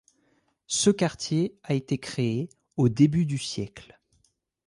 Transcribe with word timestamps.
Ce 0.65 0.89
quartier 0.89 1.53
a 1.61 1.75
été 1.75 1.99
créé 1.99 2.49
au 2.75 2.89
début 2.89 3.27
du 3.27 3.37
siècle. 3.37 3.99